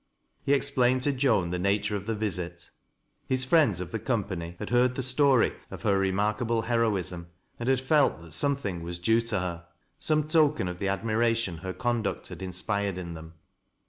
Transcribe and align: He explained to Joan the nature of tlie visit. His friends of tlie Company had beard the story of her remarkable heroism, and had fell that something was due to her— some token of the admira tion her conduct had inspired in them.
He 0.41 0.53
explained 0.53 1.03
to 1.03 1.11
Joan 1.11 1.51
the 1.51 1.59
nature 1.59 1.95
of 1.95 2.05
tlie 2.05 2.17
visit. 2.17 2.71
His 3.27 3.45
friends 3.45 3.79
of 3.79 3.91
tlie 3.91 4.03
Company 4.03 4.55
had 4.57 4.71
beard 4.71 4.95
the 4.95 5.03
story 5.03 5.53
of 5.69 5.83
her 5.83 5.99
remarkable 5.99 6.63
heroism, 6.63 7.27
and 7.59 7.69
had 7.69 7.79
fell 7.81 8.09
that 8.23 8.31
something 8.33 8.81
was 8.81 8.97
due 8.97 9.21
to 9.21 9.39
her— 9.39 9.67
some 9.99 10.27
token 10.27 10.67
of 10.67 10.79
the 10.79 10.87
admira 10.87 11.35
tion 11.35 11.57
her 11.57 11.71
conduct 11.73 12.29
had 12.29 12.41
inspired 12.41 12.97
in 12.97 13.13
them. 13.13 13.33